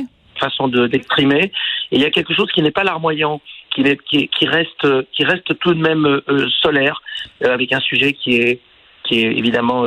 façon 0.49 0.69
d'exprimer. 0.69 1.45
et 1.91 1.97
il 1.97 2.01
y 2.01 2.05
a 2.05 2.11
quelque 2.11 2.35
chose 2.35 2.51
qui 2.53 2.63
n'est 2.63 2.71
pas 2.71 2.85
larmoyant, 2.85 3.41
qui, 3.75 3.83
est, 3.83 4.01
qui, 4.05 4.29
qui, 4.29 4.47
reste, 4.47 4.87
qui 5.13 5.25
reste 5.25 5.59
tout 5.59 5.75
de 5.75 5.81
même 5.81 6.07
euh, 6.07 6.25
euh 6.29 6.49
solaire, 6.63 7.01
euh, 7.45 7.53
avec 7.53 7.73
un 7.73 7.81
sujet 7.81 8.13
qui 8.13 8.37
est, 8.37 8.61
qui 9.05 9.21
est 9.21 9.33
évidemment 9.33 9.87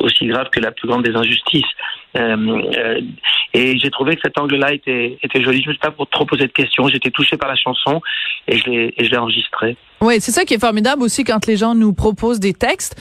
aussi 0.00 0.26
grave 0.26 0.48
que 0.50 0.60
la 0.60 0.72
plus 0.72 0.88
grande 0.88 1.04
des 1.04 1.14
injustices. 1.14 1.72
et 3.54 3.78
j'ai 3.78 3.90
trouvé 3.90 4.16
que 4.16 4.22
cet 4.22 4.38
angle-là 4.38 4.72
était, 4.72 5.18
était 5.22 5.42
joli. 5.42 5.58
Je 5.58 5.68
ne 5.68 5.68
me 5.68 5.72
suis 5.74 5.80
pas 5.80 5.94
trop 6.10 6.24
posé 6.26 6.46
de 6.46 6.52
questions. 6.52 6.88
J'étais 6.88 7.10
touché 7.10 7.36
par 7.36 7.48
la 7.48 7.56
chanson 7.56 8.00
et 8.48 8.58
je 8.58 9.10
l'ai 9.10 9.16
enregistrée. 9.16 9.76
Oui, 10.00 10.14
c'est 10.20 10.32
ça 10.32 10.44
qui 10.44 10.54
est 10.54 10.60
formidable 10.60 11.02
aussi 11.02 11.24
quand 11.24 11.46
les 11.46 11.56
gens 11.56 11.74
nous 11.74 11.92
proposent 11.94 12.40
des 12.40 12.52
textes. 12.52 13.00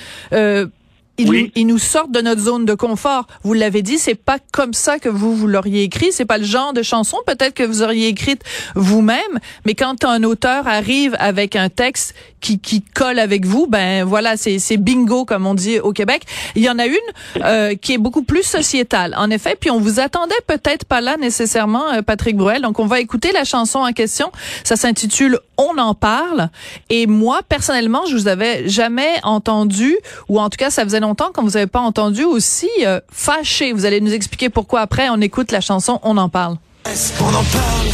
Ils, 1.18 1.28
nous, 1.28 1.50
ils, 1.56 1.68
nous, 1.68 1.78
sortent 1.78 2.12
de 2.12 2.22
notre 2.22 2.42
zone 2.42 2.66
de 2.66 2.74
confort. 2.74 3.28
Vous 3.44 3.54
l'avez 3.54 3.82
dit, 3.82 3.98
c'est 3.98 4.16
pas 4.16 4.38
comme 4.52 4.74
ça 4.74 5.00
que 5.00 5.10
vous 5.10 5.36
vous 5.36 5.48
l'auriez 5.48 5.84
écrit. 5.84 6.12
C'est 6.12 6.26
pas 6.26 6.38
le 6.38 6.44
genre 6.44 6.74
de 6.74 6.82
chanson 6.82 7.18
peut-être 7.26 7.54
que 7.54 7.64
vous 7.64 7.82
auriez 7.82 8.08
écrite 8.08 8.42
vous-même. 8.76 9.40
Mais 9.66 9.76
quand 9.76 10.04
un 10.04 10.24
auteur 10.24 10.68
arrive 10.68 11.16
avec 11.20 11.56
un 11.56 11.70
texte 11.70 12.16
qui, 12.42 12.60
qui 12.60 12.82
colle 12.82 13.20
avec 13.20 13.46
vous, 13.46 13.68
ben 13.68 14.04
voilà, 14.04 14.38
c'est 14.38 14.78
bingo 14.78 15.26
comme 15.26 15.48
on 15.48 15.56
dit 15.56 15.80
au 15.80 15.94
Québec. 15.94 16.24
Il 16.56 16.64
y 16.64 16.70
en 16.70 16.80
a 16.80 16.86
une 16.86 16.96
euh, 17.38 17.76
qui 17.76 17.94
est 17.94 17.98
beaucoup 17.98 18.24
plus 18.24 18.44
sociétale, 18.44 19.16
en 19.18 19.30
effet. 19.30 19.58
Puis 19.60 19.72
on 19.72 19.80
vous 19.80 20.00
attendait 20.00 20.36
peut-être 20.48 20.86
pas 20.86 21.02
là 21.02 21.18
nécessairement, 21.18 21.92
euh, 21.94 22.02
Patrick 22.02 22.36
Bruel. 22.36 22.62
Donc 22.62 22.80
on 22.80 22.86
va 22.86 23.00
écouter 23.00 23.32
la 23.32 23.44
chanson 23.44 23.80
en 23.80 23.92
question. 23.94 24.32
Ça 24.64 24.76
s'intitule 24.76 25.40
on 25.58 25.78
en 25.78 25.94
parle. 25.94 26.50
Et 26.90 27.08
moi, 27.08 27.42
personnellement, 27.48 28.06
je 28.08 28.16
vous 28.16 28.28
avais 28.28 28.68
jamais 28.68 29.20
entendu, 29.24 29.98
ou 30.30 30.40
en 30.40 30.50
tout 30.50 30.58
cas, 30.58 30.70
ça 30.70 30.84
faisait 30.84 31.00
longtemps 31.00 31.32
qu'on 31.34 31.44
vous 31.44 31.58
avait 31.58 31.68
pas 31.68 31.80
entendu 31.80 32.24
aussi 32.24 32.70
euh, 32.84 33.00
fâché. 33.12 33.74
Vous 33.74 33.86
allez 33.86 34.02
nous 34.02 34.14
expliquer 34.14 34.50
pourquoi 34.50 34.82
après. 34.82 35.10
On 35.10 35.22
écoute 35.22 35.52
la 35.52 35.62
chanson 35.62 36.00
On 36.04 36.18
en 36.18 36.30
parle. 36.30 36.58
On 36.86 37.28
en 37.28 37.32
parle. 37.32 37.90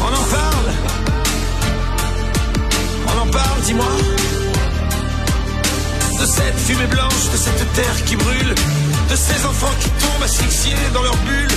On 0.00 0.06
en 0.06 0.26
parle. 0.30 0.68
On 3.06 3.28
en 3.28 3.30
parle, 3.30 3.60
dis-moi. 3.64 3.86
De 6.20 6.26
cette 6.26 6.58
fumée 6.58 6.86
blanche, 6.86 7.30
de 7.32 7.36
cette 7.36 7.72
terre 7.74 8.04
qui 8.06 8.16
brûle, 8.16 8.54
de 9.10 9.16
ces 9.16 9.44
enfants 9.46 9.72
qui 9.80 9.88
tombent 9.90 10.22
asphyxiés 10.24 10.74
dans 10.92 11.02
leur 11.02 11.16
bulle, 11.18 11.48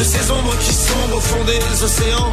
de 0.00 0.04
ces 0.04 0.30
ombres 0.30 0.56
qui 0.60 0.72
sombrent 0.72 1.18
au 1.18 1.20
fond 1.20 1.44
des 1.44 1.82
océans, 1.82 2.32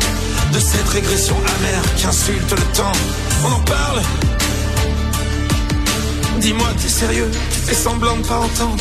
de 0.53 0.59
cette 0.59 0.88
régression 0.88 1.36
amère 1.36 1.95
qui 1.95 2.05
insulte 2.05 2.51
le 2.51 2.74
temps. 2.74 2.91
On 3.43 3.51
en 3.51 3.59
parle. 3.59 4.37
Dis-moi, 6.39 6.67
t'es 6.74 6.88
sérieux, 6.88 7.29
tu 7.32 7.60
fais 7.60 7.74
semblant 7.74 8.15
de 8.17 8.27
pas 8.27 8.38
entendre. 8.38 8.77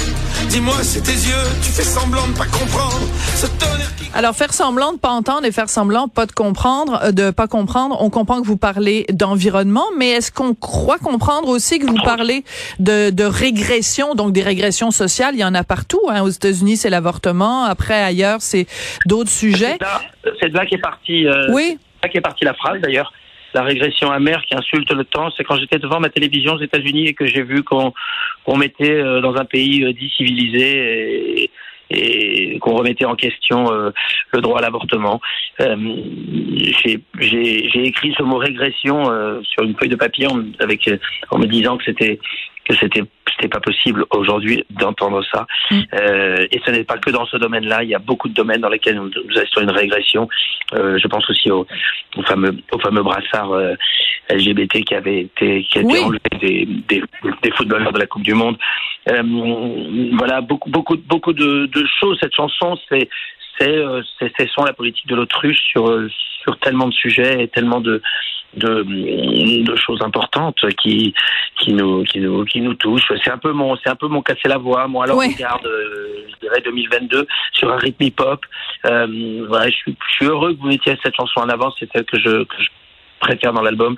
Dis-moi, 0.48 0.74
c'est 0.82 1.00
tes 1.02 1.12
yeux, 1.12 1.44
tu 1.62 1.70
fais 1.70 1.82
semblant 1.82 2.26
de 2.28 2.32
pas 2.36 2.44
comprendre. 2.44 3.00
Ce 3.34 3.46
tonnerre 3.46 3.94
qui... 3.96 4.10
Alors 4.14 4.34
faire 4.36 4.52
semblant 4.52 4.92
de 4.92 4.98
pas 4.98 5.08
entendre 5.08 5.44
et 5.46 5.52
faire 5.52 5.68
semblant 5.68 6.06
pas 6.08 6.26
de 6.26 6.32
comprendre, 6.32 7.00
euh, 7.02 7.12
de 7.12 7.30
pas 7.30 7.48
comprendre, 7.48 7.96
on 8.00 8.10
comprend 8.10 8.40
que 8.42 8.46
vous 8.46 8.56
parlez 8.58 9.06
d'environnement, 9.10 9.86
mais 9.96 10.10
est-ce 10.10 10.30
qu'on 10.30 10.54
croit 10.54 10.98
comprendre 10.98 11.48
aussi 11.48 11.78
que 11.78 11.86
vous 11.86 11.96
parlez 12.04 12.44
de, 12.78 13.10
de 13.10 13.24
régression, 13.24 14.14
donc 14.14 14.32
des 14.32 14.42
régressions 14.42 14.90
sociales, 14.90 15.34
il 15.34 15.40
y 15.40 15.44
en 15.44 15.54
a 15.54 15.64
partout. 15.64 16.00
Hein. 16.08 16.22
Aux 16.22 16.28
États-Unis, 16.30 16.76
c'est 16.76 16.90
l'avortement. 16.90 17.64
Après, 17.64 18.02
ailleurs, 18.02 18.38
c'est 18.40 18.66
d'autres 19.06 19.30
sujets. 19.30 19.78
C'est 20.40 20.48
de 20.50 20.54
là- 20.54 20.66
qu'est 20.66 20.78
partie. 20.78 21.26
euh, 21.26 21.46
Oui. 21.52 21.64
c'est 21.70 21.74
de 21.74 22.02
là 22.02 22.08
qu'est 22.12 22.20
partie 22.20 22.44
la 22.44 22.54
phrase 22.54 22.80
d'ailleurs. 22.82 23.12
La 23.56 23.62
régression 23.62 24.10
amère 24.10 24.42
qui 24.44 24.54
insulte 24.54 24.92
le 24.92 25.04
temps, 25.04 25.30
c'est 25.34 25.42
quand 25.42 25.56
j'étais 25.56 25.78
devant 25.78 25.98
ma 25.98 26.10
télévision 26.10 26.52
aux 26.52 26.60
États-Unis 26.60 27.06
et 27.06 27.14
que 27.14 27.24
j'ai 27.24 27.42
vu 27.42 27.62
qu'on 27.62 27.94
qu'on 28.44 28.58
mettait 28.58 29.00
euh, 29.00 29.22
dans 29.22 29.36
un 29.36 29.46
pays 29.46 29.82
euh, 29.82 29.94
dit 29.94 30.12
civilisé 30.14 31.50
et, 31.90 32.58
qu'on 32.58 32.76
remettait 32.76 33.06
en 33.06 33.14
question 33.14 33.72
euh, 33.72 33.92
le 34.34 34.40
droit 34.42 34.58
à 34.58 34.60
l'avortement. 34.60 35.22
J'ai 35.58 37.00
écrit 37.76 38.14
ce 38.18 38.22
mot 38.24 38.36
régression 38.36 39.04
sur 39.42 39.62
une 39.62 39.74
feuille 39.76 39.88
de 39.88 39.96
papier 39.96 40.26
en 40.26 40.34
me 40.34 41.46
disant 41.46 41.78
que 41.78 41.84
c'était 41.84 42.18
que 42.68 42.74
c'était 42.76 43.02
c'était 43.36 43.48
pas 43.48 43.60
possible 43.60 44.04
aujourd'hui 44.10 44.64
d'entendre 44.70 45.22
ça. 45.32 45.46
Mm. 45.70 45.80
Euh, 45.94 46.46
et 46.50 46.60
ce 46.64 46.70
n'est 46.70 46.84
pas 46.84 46.96
que 46.98 47.10
dans 47.10 47.26
ce 47.26 47.36
domaine-là. 47.36 47.82
Il 47.82 47.90
y 47.90 47.94
a 47.94 47.98
beaucoup 47.98 48.28
de 48.28 48.34
domaines 48.34 48.60
dans 48.62 48.68
lesquels 48.68 48.96
nous, 48.96 49.10
nous 49.10 49.38
assistons 49.38 49.60
à 49.60 49.64
une 49.64 49.70
régression. 49.70 50.28
Euh, 50.74 50.98
je 50.98 51.06
pense 51.06 51.28
aussi 51.28 51.50
au, 51.50 51.66
au 52.16 52.22
fameux 52.22 52.56
au 52.72 52.78
fameux 52.78 53.02
brassard 53.02 53.52
euh, 53.52 53.74
LGBT 54.30 54.84
qui 54.84 54.94
avait 54.94 55.20
été 55.22 55.64
qui 55.64 55.78
a 55.78 55.82
été 55.82 55.92
Oui. 55.92 56.00
enlevé 56.02 56.20
des, 56.40 56.66
des, 56.88 57.02
des 57.42 57.50
footballeurs 57.52 57.92
de 57.92 57.98
la 57.98 58.06
Coupe 58.06 58.22
du 58.22 58.34
Monde. 58.34 58.56
Euh, 59.08 59.22
voilà 60.16 60.40
beaucoup 60.40 60.70
beaucoup 60.70 60.96
beaucoup 60.96 61.32
de, 61.32 61.66
de 61.66 61.86
choses. 62.00 62.18
Cette 62.20 62.34
chanson, 62.34 62.78
c'est 62.88 63.08
c'est 63.58 63.76
euh, 63.76 64.02
c'est 64.18 64.48
la 64.64 64.72
politique 64.72 65.06
de 65.08 65.14
l'autruche 65.14 65.60
sur 65.70 65.86
sur 66.42 66.58
tellement 66.58 66.88
de 66.88 66.94
sujets 66.94 67.42
et 67.42 67.48
tellement 67.48 67.80
de 67.80 68.02
de, 68.56 69.62
de 69.62 69.76
choses 69.76 70.00
importantes 70.02 70.56
qui 70.82 71.14
qui 71.58 71.72
nous 71.72 72.04
qui 72.04 72.20
nous 72.20 72.44
qui 72.44 72.60
nous 72.60 72.74
touchent. 72.74 73.12
C'est 73.22 73.30
un 73.30 73.38
peu 73.38 73.52
mon 73.52 73.76
c'est 73.76 73.88
un 73.90 73.96
peu 73.96 74.08
mon 74.08 74.22
casser 74.22 74.48
la 74.48 74.58
voix. 74.58 74.88
Moi 74.88 75.04
alors 75.04 75.18
Ouais. 75.18 75.28
regarde, 75.28 75.66
euh, 75.66 76.26
je 76.32 76.36
dirais 76.46 76.60
2022 76.62 77.26
sur 77.52 77.72
un 77.72 77.76
rythme 77.76 78.04
hip 78.04 78.14
hop. 78.20 78.44
Euh, 78.86 79.44
voilà, 79.48 79.66
je 79.70 79.76
suis 79.76 79.96
je 80.08 80.14
suis 80.14 80.26
heureux 80.26 80.54
que 80.54 80.60
vous 80.60 80.68
mettiez 80.68 80.96
cette 81.02 81.16
chanson 81.16 81.40
en 81.40 81.48
avant. 81.48 81.72
C'est 81.78 81.90
celle 81.92 82.04
que 82.04 82.18
je 82.18 82.44
que 82.44 82.56
je 82.58 82.68
préfère 83.20 83.52
dans 83.52 83.62
l'album, 83.62 83.96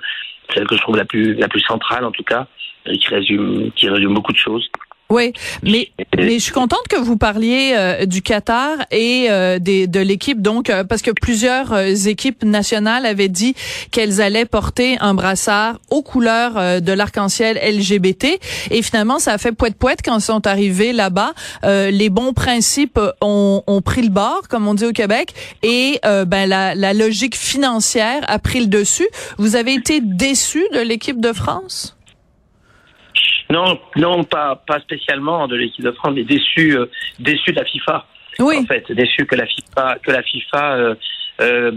celle 0.53 0.67
que 0.67 0.75
je 0.75 0.81
trouve 0.81 0.97
la 0.97 1.05
plus 1.05 1.33
la 1.35 1.47
plus 1.47 1.61
centrale 1.61 2.05
en 2.05 2.11
tout 2.11 2.23
cas, 2.23 2.47
et 2.85 2.97
qui 2.97 3.07
résume 3.09 3.71
qui 3.71 3.89
résume 3.89 4.13
beaucoup 4.13 4.33
de 4.33 4.37
choses. 4.37 4.69
Oui, 5.11 5.33
mais 5.63 5.89
mais 6.15 6.33
je 6.37 6.43
suis 6.43 6.51
contente 6.51 6.87
que 6.87 6.95
vous 6.95 7.17
parliez 7.17 7.73
euh, 7.75 8.05
du 8.05 8.21
Qatar 8.21 8.77
et 8.91 9.25
euh, 9.29 9.57
des, 9.57 9.87
de 9.87 9.99
l'équipe 9.99 10.39
donc 10.39 10.69
euh, 10.69 10.83
parce 10.83 11.01
que 11.01 11.09
plusieurs 11.09 11.73
euh, 11.73 11.95
équipes 11.95 12.43
nationales 12.43 13.07
avaient 13.07 13.27
dit 13.27 13.55
qu'elles 13.89 14.21
allaient 14.21 14.45
porter 14.45 14.97
un 14.99 15.15
brassard 15.15 15.79
aux 15.89 16.03
couleurs 16.03 16.57
euh, 16.57 16.79
de 16.79 16.93
l'arc-en-ciel 16.93 17.57
LGBT 17.57 18.39
et 18.69 18.81
finalement 18.83 19.17
ça 19.17 19.33
a 19.33 19.37
fait 19.39 19.51
poète 19.51 19.77
poète 19.77 20.01
quand 20.05 20.19
ils 20.19 20.21
sont 20.21 20.45
arrivés 20.45 20.93
là-bas. 20.93 21.33
Euh, 21.63 21.89
les 21.89 22.09
bons 22.11 22.33
principes 22.33 22.99
ont, 23.19 23.63
ont 23.65 23.81
pris 23.81 24.03
le 24.03 24.09
bord 24.09 24.43
comme 24.47 24.67
on 24.67 24.75
dit 24.75 24.85
au 24.85 24.91
Québec 24.91 25.33
et 25.63 25.99
ben 26.03 26.45
la, 26.47 26.75
la 26.75 26.93
logique 26.93 27.35
financière 27.35 28.21
a 28.27 28.37
pris 28.37 28.59
le 28.59 28.67
dessus. 28.67 29.07
Vous 29.39 29.55
avez 29.55 29.73
été 29.73 30.01
déçu 30.01 30.63
de 30.71 30.79
l'équipe 30.79 31.19
de 31.19 31.33
France? 31.33 31.95
Non, 33.51 33.79
non, 33.95 34.23
pas 34.23 34.55
pas 34.67 34.79
spécialement 34.81 35.47
de 35.47 35.55
l'équipe 35.55 35.83
de 35.83 35.91
France, 35.91 36.13
mais 36.15 36.23
déçu 36.23 36.77
euh, 36.77 36.85
déçu 37.19 37.51
de 37.51 37.55
la 37.59 37.65
FIFA. 37.65 38.05
Oui. 38.39 38.57
en 38.57 38.65
fait, 38.65 38.89
déçu 38.91 39.25
que 39.25 39.35
la 39.35 39.45
FIFA, 39.47 39.97
que 40.03 40.11
la 40.11 40.21
FIFA, 40.23 40.75
euh, 40.75 40.95
euh, 41.41 41.71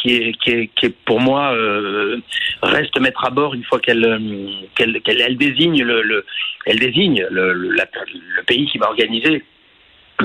qui 0.00 0.14
est 0.16 0.32
qui 0.42 0.50
est 0.50 0.66
qui 0.76 0.86
est 0.86 0.94
pour 1.04 1.20
moi 1.20 1.52
euh, 1.54 2.18
reste 2.62 2.98
mettre 3.00 3.24
à 3.24 3.30
bord 3.30 3.54
une 3.54 3.64
fois 3.64 3.80
qu'elle 3.80 4.04
euh, 4.04 4.48
qu'elle 4.76 5.00
qu'elle 5.02 5.20
elle 5.20 5.36
désigne 5.38 5.82
le, 5.82 6.02
le 6.02 6.24
elle 6.66 6.78
désigne 6.78 7.26
le, 7.30 7.52
le, 7.54 7.70
la- 7.72 7.88
le 8.36 8.42
pays 8.44 8.66
qui 8.66 8.78
va 8.78 8.88
organiser. 8.88 9.42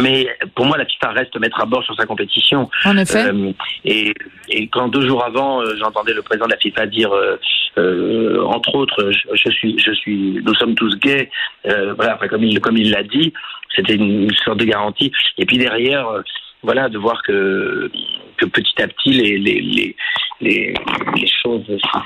Mais 0.02 0.28
pour 0.56 0.66
moi, 0.66 0.78
la 0.78 0.86
FIFA 0.86 1.12
reste 1.12 1.40
mettre 1.40 1.62
à 1.62 1.66
bord 1.66 1.84
sur 1.84 1.96
sa 1.96 2.06
compétition. 2.06 2.70
En 2.84 2.98
effet. 2.98 3.26
Euh, 3.28 3.52
et, 3.84 4.14
et 4.50 4.68
quand 4.68 4.88
deux 4.90 5.08
jours 5.08 5.24
avant, 5.24 5.62
euh, 5.62 5.76
j'entendais 5.78 6.14
le 6.14 6.22
président 6.22 6.46
de 6.46 6.52
la 6.52 6.58
FIFA 6.58 6.86
dire, 6.88 7.14
euh, 7.14 7.38
euh, 7.78 8.44
entre 8.46 8.76
autres, 8.76 9.12
je, 9.12 9.28
je 9.34 9.50
suis, 9.52 9.80
je 9.80 9.92
suis, 9.92 10.42
nous 10.44 10.56
sommes 10.56 10.76
tous 10.76 10.98
gays. 11.00 11.30
Euh, 11.68 11.94
voilà, 11.94 12.16
enfin, 12.16 12.28
comme 12.28 12.44
il, 12.44 12.60
comme 12.60 12.78
il 12.78 12.92
l'a 12.92 13.04
dit, 13.04 13.34
c'était 13.76 13.96
une 13.96 14.34
sorte 14.44 14.60
de 14.60 14.66
garantie. 14.66 15.12
Et 15.38 15.46
puis 15.46 15.58
derrière, 15.58 16.08
voilà, 16.64 16.90
de 16.90 16.98
voir 16.98 17.22
que, 17.24 17.92
que 18.38 18.46
petit 18.46 18.82
à 18.82 18.88
petit 18.88 19.12
les, 19.12 19.38
les, 19.38 19.62
les, 19.62 19.96
les, 20.42 20.74
les 21.16 21.28
choses 21.42 21.64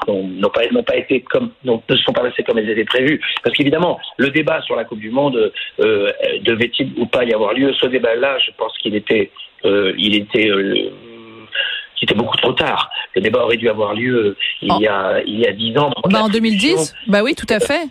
n'ont 0.08 0.50
pas, 0.50 0.96
été 0.96 1.22
comme, 1.22 1.52
ne 1.64 1.74
se 1.90 2.04
sont 2.04 2.14
pas 2.14 2.22
passées 2.22 2.44
comme 2.44 2.58
elles 2.58 2.70
étaient 2.70 2.86
prévues. 2.86 3.20
Parce 3.44 3.56
qu'évidemment, 3.56 4.00
le 4.18 4.30
débat 4.30 4.62
sur 4.62 4.76
la 4.76 4.84
Coupe 4.84 5.00
du 5.00 5.10
Monde 5.10 5.52
euh, 5.80 6.12
devait-il 6.42 6.94
ou 6.98 7.06
pas 7.06 7.24
y 7.24 7.34
avoir 7.34 7.54
lieu 7.54 7.74
Ce 7.74 7.88
débat-là, 7.88 8.38
je 8.40 8.52
pense 8.58 8.78
qu'il 8.78 8.96
était, 8.96 9.32
euh, 9.66 9.94
il 9.98 10.16
était 10.16 10.50
euh, 10.50 10.92
c'était 12.00 12.16
beaucoup 12.16 12.38
trop 12.38 12.54
tard. 12.54 12.90
Le 13.16 13.22
débat 13.22 13.44
aurait 13.44 13.58
dû 13.58 13.70
avoir 13.70 13.94
lieu 13.94 14.16
euh, 14.16 14.38
il 14.62 14.76
y 14.80 14.88
a 14.88 15.22
il 15.26 15.40
y 15.40 15.48
a 15.48 15.52
dix 15.52 15.78
ans. 15.78 15.92
Ben, 16.10 16.22
en 16.22 16.30
2010? 16.30 16.96
Ben 17.08 17.22
oui, 17.22 17.36
tout 17.36 17.52
à 17.54 17.60
fait. 17.60 17.88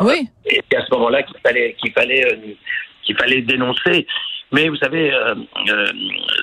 Oui. 0.00 0.28
Et 0.46 0.60
c'est 0.70 0.78
à 0.78 0.84
ce 0.86 0.90
moment-là 0.94 1.22
qu'il 1.22 1.36
fallait 1.44 1.74
qu'il 1.74 1.92
fallait 1.92 2.24
euh, 2.24 2.36
qu'il 3.02 3.16
fallait 3.16 3.42
dénoncer. 3.42 4.06
Mais 4.52 4.68
vous 4.68 4.76
savez, 4.76 5.12
euh, 5.12 5.34
euh, 5.70 5.86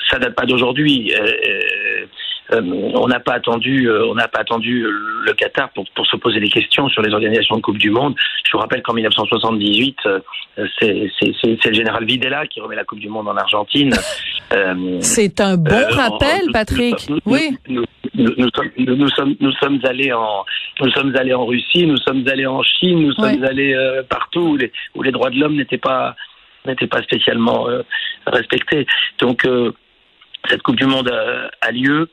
ça 0.10 0.18
date 0.18 0.36
pas 0.36 0.46
d'aujourd'hui. 0.46 1.14
Euh, 2.52 2.62
on 2.96 3.08
n'a 3.08 3.20
pas 3.20 3.34
attendu, 3.34 3.88
euh, 3.90 4.08
on 4.08 4.16
n'a 4.16 4.28
pas 4.28 4.40
attendu 4.40 4.84
le 4.84 5.34
Qatar 5.34 5.70
pour, 5.70 5.86
pour 5.96 6.06
se 6.08 6.16
poser 6.18 6.40
des 6.40 6.50
questions 6.50 6.90
sur 6.90 7.02
les 7.04 7.14
organisations 7.14 7.56
de 7.58 7.62
Coupe 7.62 7.78
du 7.78 7.92
Monde. 7.92 8.16
Je 8.44 8.52
vous 8.54 8.58
rappelle 8.58 8.82
qu'en 8.82 8.94
1978, 8.94 9.98
euh, 10.08 10.20
c'est 10.80 11.12
le 11.66 11.74
général 11.74 12.06
Videla 12.06 12.48
qui 12.48 12.60
remet 12.60 12.76
la 12.76 12.84
Coupe 12.86 13.00
du 13.00 13.10
Monde 13.10 13.28
en 13.28 13.38
Argentine. 13.38 13.94
C'est 15.02 15.40
un 15.42 15.58
bon 15.58 15.70
rappel, 15.96 16.42
Patrick. 16.52 17.10
nous- 17.10 17.20
Oui. 17.26 17.58
Nous, 17.68 17.86
nous- 18.16 18.34
nous 18.38 18.50
sommes, 18.56 18.70
nous, 18.78 18.96
nous 18.96 19.10
sommes, 19.10 19.36
nous 19.40 19.52
sommes 19.54 19.80
allés 19.84 20.12
en, 20.12 20.44
nous 20.82 20.90
sommes 20.92 21.16
allés 21.16 21.34
en 21.36 21.46
Russie, 21.46 21.86
nous 21.86 21.98
sommes 21.98 22.28
allés 22.28 22.48
en 22.48 22.64
Chine, 22.64 23.00
nous 23.04 23.14
sommes 23.14 23.44
allés 23.44 23.74
euh, 23.76 24.02
partout 24.10 24.40
où 24.42 24.58
les, 24.58 24.72
où 24.96 25.04
les 25.04 25.12
droits 25.12 25.30
de 25.30 25.40
l'homme 25.40 25.56
n'étaient 25.56 25.78
pas, 25.78 26.16
n'étaient 26.66 26.88
pas 26.88 27.04
spécialement 27.04 27.70
euh, 27.70 27.84
respectés. 28.26 28.88
Donc 29.20 29.46
euh, 29.46 29.72
cette 30.50 30.64
Coupe 30.64 30.78
du 30.78 30.86
Monde 30.88 31.10
a, 31.10 31.52
a 31.62 31.72
lieu. 31.72 32.10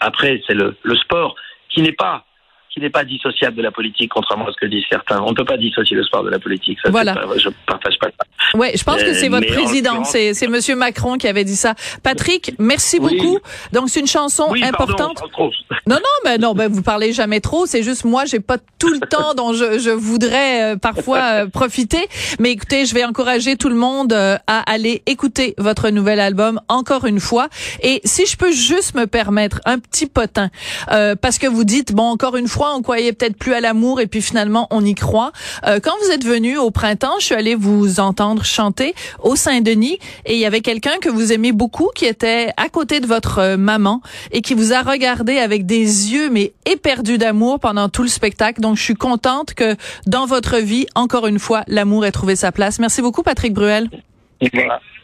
Après, 0.00 0.42
c'est 0.46 0.54
le 0.54 0.96
sport 0.96 1.34
qui 1.68 1.82
n'est 1.82 1.92
pas 1.92 2.24
qui 2.72 2.80
n'est 2.80 2.90
pas 2.90 3.04
dissociable 3.04 3.56
de 3.56 3.62
la 3.62 3.70
politique, 3.72 4.10
contrairement 4.14 4.46
à 4.46 4.52
ce 4.52 4.56
que 4.56 4.66
disent 4.66 4.84
certains. 4.88 5.20
On 5.22 5.30
ne 5.30 5.34
peut 5.34 5.44
pas 5.44 5.56
dissocier 5.56 5.96
le 5.96 6.04
sport 6.04 6.22
de 6.22 6.30
la 6.30 6.38
politique. 6.38 6.78
Ça, 6.84 6.90
Voilà. 6.90 7.14
pas- 7.14 7.26
je 7.36 7.48
partage 7.66 7.98
pas 8.00 8.06
ça. 8.08 8.58
Ouais, 8.58 8.72
je 8.76 8.84
pense 8.84 9.02
que 9.02 9.08
Euh, 9.08 9.14
c'est 9.14 9.28
votre 9.28 9.46
mais 9.48 9.56
en 9.56 9.60
président, 9.62 10.04
c'est 10.04 10.34
c'est 10.34 10.46
Monsieur 10.46 10.76
Macron 10.76 11.16
qui 11.18 11.26
avait 11.26 11.44
dit 11.44 11.56
ça. 11.56 11.74
Patrick, 12.02 12.52
merci 12.58 12.98
Oui. 13.00 13.16
beaucoup. 13.16 13.38
Donc 13.72 13.88
c'est 13.90 14.00
une 14.00 14.06
chanson 14.06 14.46
Oui, 14.50 14.62
importante. 14.64 15.16
pardon, 15.18 15.28
trop. 15.32 15.50
Non, 15.86 15.96
non, 15.96 16.02
ben 16.24 16.40
non, 16.40 16.54
ben 16.54 16.70
vous 16.70 16.82
parlez 16.82 17.12
jamais 17.12 17.40
trop. 17.40 17.66
C'est 17.66 17.82
juste 17.82 18.04
moi, 18.04 18.24
j'ai 18.24 18.38
pas 18.38 18.58
tout 18.78 18.88
le 18.92 19.00
temps 19.00 19.34
dont 19.34 19.52
je, 19.52 19.78
je 19.80 19.90
voudrais 19.90 20.74
euh, 20.74 20.76
parfois 20.76 21.18
euh, 21.18 21.46
profiter. 21.48 22.06
Mais 22.38 22.50
écoutez, 22.52 22.86
je 22.86 22.94
vais 22.94 23.04
encourager 23.04 23.56
tout 23.56 23.68
le 23.68 23.74
monde 23.74 24.12
euh, 24.12 24.36
à 24.46 24.60
aller 24.70 25.02
écouter 25.06 25.54
votre 25.58 25.90
nouvel 25.90 26.20
album 26.20 26.60
encore 26.68 27.04
une 27.06 27.18
fois. 27.18 27.48
Et 27.82 28.00
si 28.04 28.26
je 28.26 28.36
peux 28.36 28.52
juste 28.52 28.94
me 28.94 29.06
permettre 29.06 29.60
un 29.64 29.78
petit 29.80 30.06
potin, 30.06 30.50
euh, 30.92 31.16
parce 31.20 31.38
que 31.38 31.48
vous 31.48 31.64
dites 31.64 31.92
bon 31.92 32.04
encore 32.04 32.36
une 32.36 32.46
fois. 32.46 32.59
On 32.68 32.82
croyait 32.82 33.12
peut-être 33.12 33.36
plus 33.36 33.54
à 33.54 33.60
l'amour 33.60 34.00
et 34.00 34.06
puis 34.06 34.22
finalement, 34.22 34.66
on 34.70 34.84
y 34.84 34.94
croit. 34.94 35.32
Euh, 35.66 35.80
quand 35.82 35.92
vous 36.02 36.10
êtes 36.10 36.24
venu 36.24 36.58
au 36.58 36.70
printemps, 36.70 37.14
je 37.18 37.26
suis 37.26 37.34
allée 37.34 37.54
vous 37.54 38.00
entendre 38.00 38.44
chanter 38.44 38.94
au 39.22 39.36
Saint-Denis 39.36 39.98
et 40.26 40.34
il 40.34 40.38
y 40.38 40.46
avait 40.46 40.60
quelqu'un 40.60 40.98
que 41.00 41.08
vous 41.08 41.32
aimez 41.32 41.52
beaucoup 41.52 41.90
qui 41.94 42.06
était 42.06 42.50
à 42.56 42.68
côté 42.68 43.00
de 43.00 43.06
votre 43.06 43.38
euh, 43.38 43.56
maman 43.56 44.00
et 44.32 44.42
qui 44.42 44.54
vous 44.54 44.72
a 44.72 44.82
regardé 44.82 45.38
avec 45.38 45.66
des 45.66 46.12
yeux 46.12 46.30
mais 46.30 46.52
éperdus 46.66 47.18
d'amour 47.18 47.60
pendant 47.60 47.88
tout 47.88 48.02
le 48.02 48.08
spectacle. 48.08 48.60
Donc, 48.60 48.76
je 48.76 48.82
suis 48.82 48.94
contente 48.94 49.54
que 49.54 49.76
dans 50.06 50.26
votre 50.26 50.58
vie, 50.58 50.86
encore 50.94 51.26
une 51.26 51.38
fois, 51.38 51.62
l'amour 51.66 52.04
ait 52.04 52.12
trouvé 52.12 52.36
sa 52.36 52.52
place. 52.52 52.78
Merci 52.78 53.02
beaucoup, 53.02 53.22
Patrick 53.22 53.52
Bruel. 53.52 53.88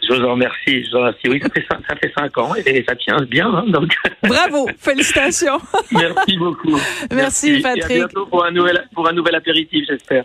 Je 0.08 0.14
vous 0.14 0.24
en 0.24 0.32
remercie. 0.32 0.84
Je 0.84 0.90
vous 0.90 0.98
remercie. 0.98 1.28
Oui, 1.28 1.40
ça 1.42 1.48
fait, 1.50 1.66
cinq, 1.70 1.80
ça 1.88 1.96
fait 1.96 2.12
cinq 2.16 2.38
ans 2.38 2.54
et 2.54 2.84
ça 2.88 2.94
tient 2.96 3.16
bien. 3.28 3.48
Hein, 3.48 3.64
donc. 3.68 3.92
Bravo. 4.22 4.68
Félicitations. 4.78 5.58
Merci 5.90 6.36
beaucoup. 6.36 6.76
Merci, 7.12 7.60
Patrick. 7.60 7.90
Et 7.90 7.94
à 7.94 8.06
bientôt 8.06 8.26
pour 8.26 8.44
un 8.44 8.50
nouvel, 8.50 8.86
pour 8.94 9.08
un 9.08 9.12
nouvel 9.12 9.34
apéritif, 9.34 9.84
j'espère. 9.88 10.24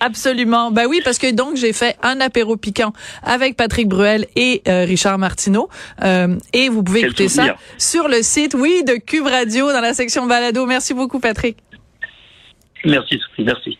absolument. 0.00 0.70
Ben 0.70 0.86
oui, 0.88 1.00
parce 1.04 1.18
que 1.18 1.32
donc, 1.34 1.56
j'ai 1.56 1.72
fait 1.72 1.96
un 2.02 2.20
apéro 2.20 2.56
piquant 2.56 2.92
avec 3.22 3.56
Patrick 3.56 3.88
Bruel 3.88 4.26
et 4.36 4.62
euh, 4.68 4.84
Richard 4.84 5.18
Martineau. 5.18 5.68
Euh, 6.04 6.36
et 6.52 6.68
vous 6.68 6.82
pouvez 6.82 7.00
écouter 7.00 7.28
ça 7.28 7.56
sur 7.76 8.08
le 8.08 8.22
site, 8.22 8.54
oui, 8.54 8.82
de 8.86 8.94
Cube 8.94 9.26
Radio 9.26 9.72
dans 9.72 9.80
la 9.80 9.94
section 9.94 10.26
balado. 10.26 10.64
Merci 10.66 10.94
beaucoup, 10.94 11.20
Patrick. 11.20 11.58
Merci, 12.84 13.18
Sophie. 13.18 13.44
Merci. 13.44 13.76